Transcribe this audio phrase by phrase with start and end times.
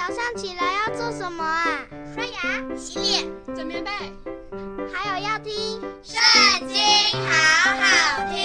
[0.00, 1.66] 早上起来要做什么啊？
[2.14, 3.90] 刷牙、洗脸、整棉被，
[4.90, 5.52] 还有要听
[6.02, 6.18] 《圣
[6.66, 6.78] 经》，
[7.12, 8.40] 好好听。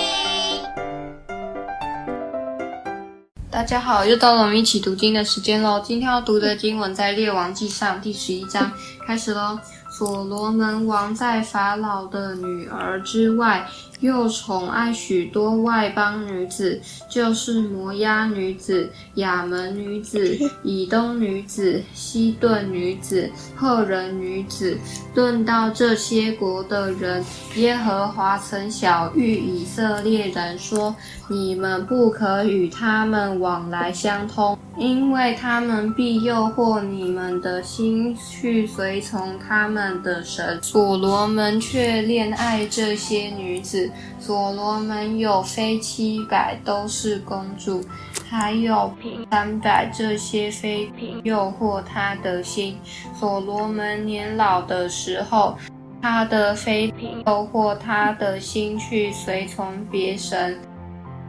[3.49, 5.81] 大家好，又到了我们一起读经的时间喽。
[5.81, 8.69] 今天要读的经文在《列王纪上》第十一章，
[9.07, 9.57] 开始喽。
[9.97, 13.65] 所罗门王在法老的女儿之外，
[14.01, 24.77] 又宠爱许多外邦女子，就是摩押女子、亚门女子、以东女子、西顿女子、赫人女子。
[25.13, 27.23] 论到这些国的人，
[27.55, 30.93] 耶和华曾晓谕以色列人说：
[31.29, 34.57] 你们不可与他们往来相通。
[34.77, 40.59] 因为他们必诱惑你们的心去随从他们的神。
[40.61, 43.91] 所罗门却恋爱这些女子。
[44.19, 47.83] 所罗门有妃七百，都是公主，
[48.27, 52.77] 还有嫔三百，这些妃嫔诱惑他的心。
[53.19, 55.55] 所罗门年老的时候，
[56.01, 60.57] 他的妃嫔诱惑他的心去随从别神。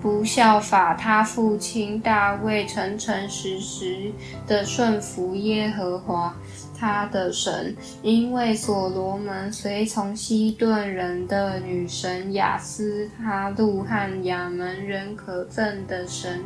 [0.01, 4.13] 不效法他父亲大卫，诚诚实实
[4.47, 6.35] 的顺服耶和华
[6.79, 16.41] 他的神，因为所罗门随从西顿人的女神雅斯他路和亚门人可憎的神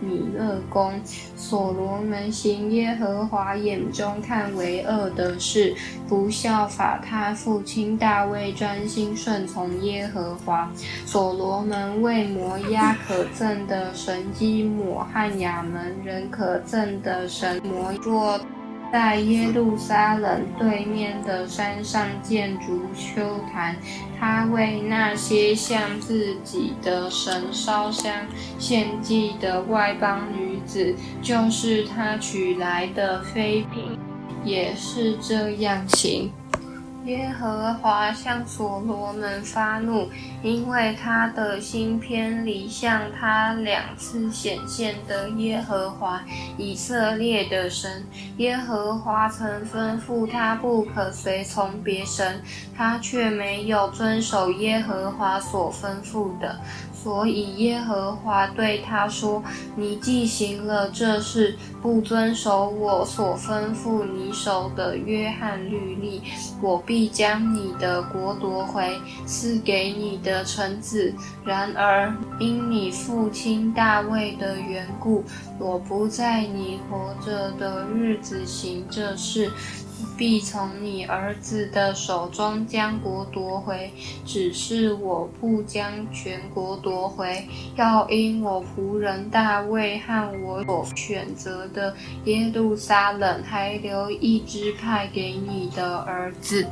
[0.00, 0.92] 米勒公。
[1.36, 5.74] 所罗门行耶和华眼中看为恶的事，
[6.08, 10.70] 不效法他父亲大卫，专心顺从耶和华。
[11.04, 18.40] 所罗门为摩押可憎的神基抹和亚门人可憎的神摩若。
[18.92, 23.76] 在耶路撒冷对面的山上建筑丘坛，
[24.18, 28.12] 他为那些向自己的神烧香
[28.58, 33.96] 献祭的外邦女子，就是他娶来的妃嫔，
[34.44, 36.30] 也是这样行。
[37.06, 40.08] 耶和华向所罗门发怒，
[40.42, 46.22] 因为他的心偏离向他两次显现的耶和华
[46.58, 48.04] 以色列的神。
[48.36, 52.42] 耶和华曾吩咐他不可随从别神，
[52.76, 56.60] 他却没有遵守耶和华所吩咐的。
[57.02, 59.42] 所以耶和华对他说
[59.74, 66.20] ：“你既行了这事，不遵守我所吩咐你守的约翰律例，
[66.60, 71.14] 我必将你的国夺回，赐给你的臣子。
[71.42, 75.24] 然而因你父亲大卫的缘故，
[75.58, 79.50] 我不在你活着的日子行这事。”
[80.16, 83.92] 必从你儿子的手中将国夺回，
[84.24, 87.46] 只是我不将全国夺回，
[87.76, 91.94] 要因我仆人大卫和我所选择的
[92.24, 96.66] 耶路撒冷，还留一支派给你的儿子。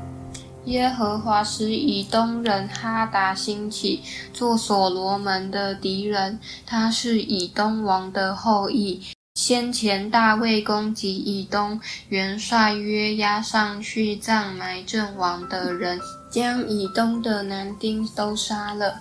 [0.65, 4.03] 耶和华使以东人哈达兴起，
[4.35, 9.01] 做所罗门的敌人，他是以东王的后裔。
[9.49, 15.99] 先前大卫攻击以东，元帅约押上去葬埋阵亡的人，
[16.29, 19.01] 将以东的男丁都杀了。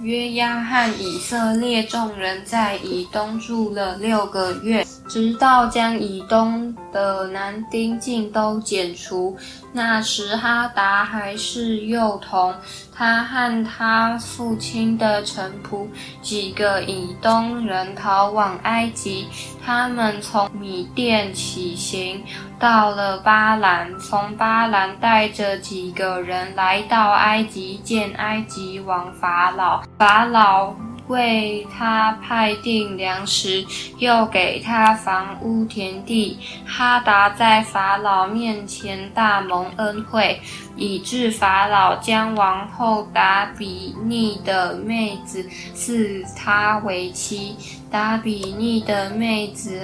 [0.00, 9.36] 约押和以色列众人在以东住了六个月，直到将以东的男丁尽都剪除。
[9.72, 12.54] 那时哈达还是幼童，
[12.94, 15.86] 他和他父亲的臣仆
[16.22, 19.26] 几个以东人逃往埃及。
[19.64, 22.22] 他们从米甸起行，
[22.58, 29.82] 到了巴兰，从巴兰带着几个人来到埃及，见埃及王法老。
[29.98, 30.72] 法老
[31.08, 33.64] 为他派定粮食，
[33.98, 36.38] 又给他房屋田地。
[36.66, 40.40] 哈达在法老面前大蒙恩惠，
[40.76, 47.56] 以致法老将王后达比尼的妹子赐他为妻。
[47.90, 49.80] 达比尼的妹子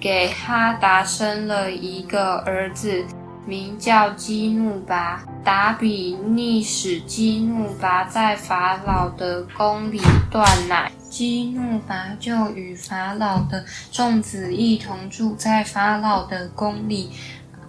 [0.00, 3.04] 给哈达生了一个儿子。
[3.46, 10.00] 名叫基努拔，达比尼使基努拔在法老的宫里
[10.30, 17.10] 断奶，基努拔就与法老的众子一同住在法老的宫里。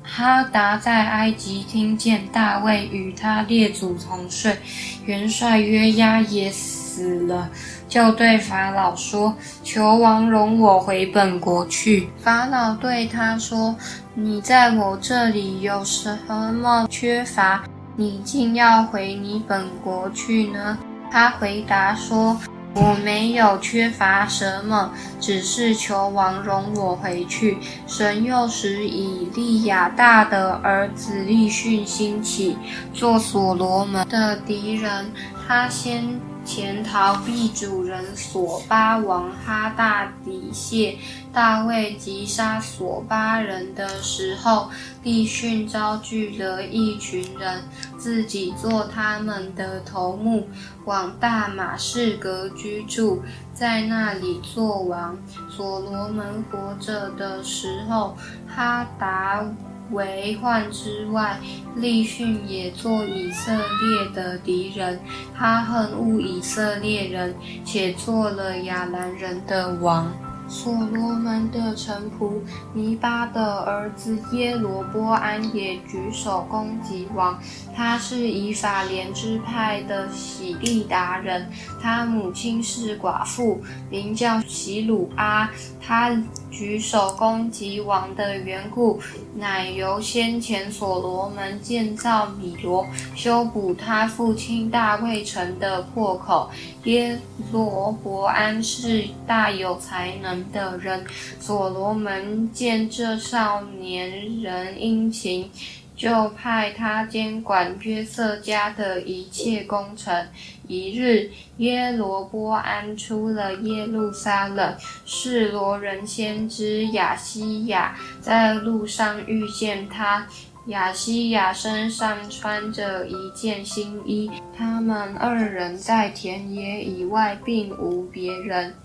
[0.10, 4.58] 哈达在埃及听见大卫与他列祖同睡，
[5.06, 7.50] 元帅约押也死了。
[7.88, 13.76] 就对法老说：“求王容我回本国去。”法老对他说
[14.14, 17.64] ：“你在我这里有什么缺乏？
[17.96, 20.78] 你竟要回你本国去呢？”
[21.10, 22.38] 他回答说
[22.76, 24.92] ：“我没有缺乏什么，
[25.22, 27.58] 只是求王容我回去。
[27.88, 32.58] 神又使以利亚大的儿子利逊兴起，
[32.94, 35.06] 做所罗门的敌人。
[35.48, 36.04] 他先
[36.48, 40.98] 前逃避主人索巴王哈大底谢。
[41.34, 44.70] 大卫击杀索巴人的时候，
[45.04, 47.62] 利训招聚了一群人，
[47.98, 50.48] 自己做他们的头目，
[50.86, 53.22] 往大马士革居住，
[53.54, 55.16] 在那里做王。
[55.50, 58.18] 所罗门活着的时候，
[58.48, 59.46] 哈达
[59.92, 61.40] 为患之外，
[61.76, 65.00] 利逊也做以色列的敌人，
[65.36, 70.12] 他恨恶以色列人，且做了亚兰人的王。
[70.50, 72.40] 所罗门的臣仆
[72.74, 77.38] 尼巴的儿子耶罗波安也举手攻击王。
[77.76, 81.50] 他是以法莲支派的洗利达人，
[81.82, 85.50] 他母亲是寡妇，名叫洗鲁阿。
[85.82, 86.18] 他
[86.58, 89.00] 举手攻击王的缘故，
[89.36, 92.84] 乃由先前所罗门建造米罗，
[93.16, 96.50] 修补他父亲大卫城的破口。
[96.86, 97.20] 耶
[97.52, 101.06] 罗伯安是大有才能的人，
[101.40, 105.48] 所罗门见这少年人殷勤，
[105.98, 110.28] 就派他监管约瑟家的一切工程。
[110.68, 120.28] 一日，耶罗波安出了耶路撒冷，示罗人先知亚西亚在路上遇见他。
[120.68, 128.76] 亚西亚身上穿着一件新衣，他们二人在田野以外，并无别人。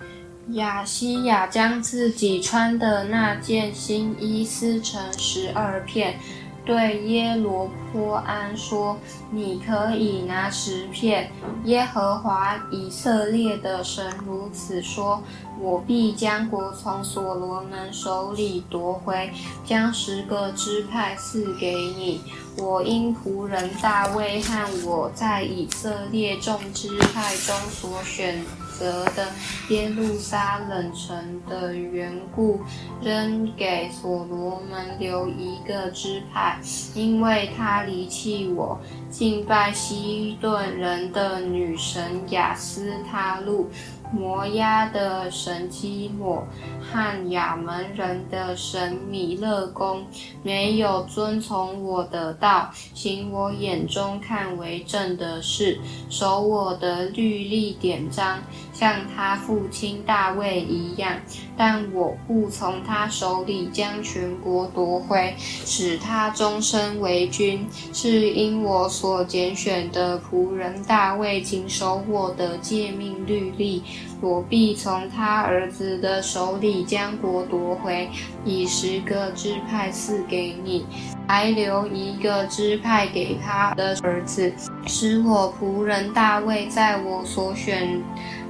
[0.51, 6.15] 亚西亚将自己穿的那件新衣撕成十二片。
[6.65, 8.97] 对耶罗波安说
[9.33, 11.29] ：“你可以拿十片。
[11.65, 15.21] 耶和华以色列的神如此说：
[15.61, 19.31] 我必将国从所罗门手里夺回，
[19.65, 22.21] 将十个支派赐给你。
[22.57, 28.41] 我因仆人大卫和我在以色列众支派中所选。”
[28.83, 29.29] 得的
[29.69, 32.61] 耶路撒冷城的缘故，
[33.01, 36.59] 仍给所罗门留一个支派，
[36.95, 43.71] 因为他离弃我，敬拜西顿人的女神雅斯他录。
[44.13, 46.47] 摩押的神基抹
[46.81, 50.05] 和亚扪人的神米勒公，
[50.43, 55.81] 没有遵从我的道，行我眼中看为正的事，
[56.11, 58.39] 守我的律例典章，
[58.73, 61.19] 像他父亲大卫一样。
[61.57, 73.83] 但我不从他手里将全国夺回，使他终身为君，是因我所拣选的仆人大卫谨守我的诫命律例。
[74.21, 78.09] 我必从他儿子的手里将国夺回，
[78.45, 80.87] 以十个支派赐给你，
[81.27, 84.53] 还留一个支派给他的儿子，
[84.87, 88.01] 使我仆人大卫在我所选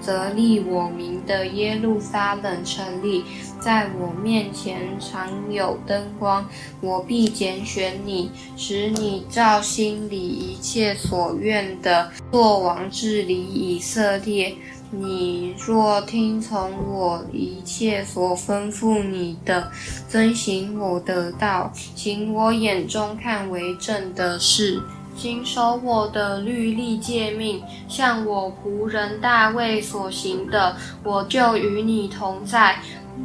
[0.01, 3.25] 择立我名的耶路撒冷城里，
[3.59, 6.47] 在我面前常有灯光。
[6.81, 14.55] 我必拣选你，使你照心里一切所愿的做王治理以色列。
[14.95, 19.73] 你若听从我一切所吩咐你的，
[20.07, 24.83] 遵行我的道，行我眼中看为正的事，
[25.17, 32.77] 谨守我的律例诫命，像我仆人大卫所行的，我就与你同在。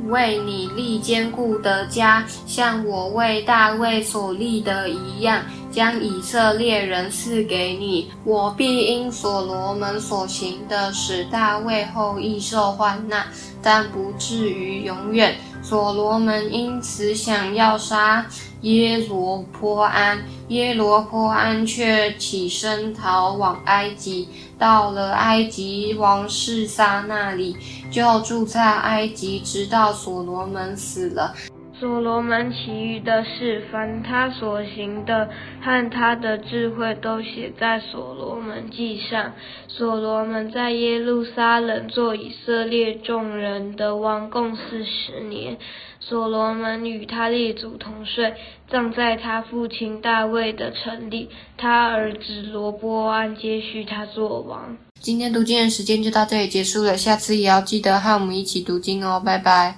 [0.09, 8.09] 为你立坚固的家，像我为大卫所立的一样，将以色列人赐给你。
[8.23, 13.27] 我必因所罗门所行的，使大卫后裔受患难，
[13.61, 15.35] 但不至于永远。
[15.61, 18.25] 所罗门因此想要杀
[18.61, 27.57] 耶罗波安，耶罗波安却起身逃往埃及，到了埃及王示撒那里，
[27.91, 31.33] 就住在埃及，直到所罗门死了。
[31.79, 35.29] 所罗门其余的事，凡他所行的
[35.61, 39.33] 和他的智慧，都写在所罗门记上。
[39.67, 45.57] 所罗门在耶路撒冷做以色列众人的王，共四十年。
[45.99, 48.33] 所罗门与他列祖同睡，
[48.71, 51.29] 葬在他父亲大卫的城里。
[51.57, 54.75] 他儿子罗波安接续他做王。
[54.99, 59.77] 今天读经的时间就到这里结束了，下次也要记得和我们一起读经哦，拜拜。